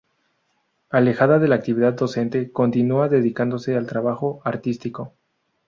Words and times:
Alejada 0.89 1.37
de 1.37 1.47
la 1.47 1.53
actividad 1.57 1.93
docente, 1.93 2.51
continúa 2.51 3.07
dedicándose 3.07 3.77
al 3.77 3.85
trabajo 3.85 4.41
artístico. 4.43 5.13